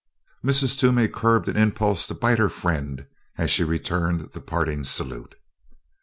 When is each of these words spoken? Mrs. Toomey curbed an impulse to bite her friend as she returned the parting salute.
Mrs. 0.43 0.79
Toomey 0.79 1.07
curbed 1.07 1.47
an 1.47 1.55
impulse 1.55 2.07
to 2.07 2.15
bite 2.15 2.39
her 2.39 2.49
friend 2.49 3.05
as 3.37 3.51
she 3.51 3.63
returned 3.63 4.21
the 4.33 4.41
parting 4.41 4.83
salute. 4.83 5.35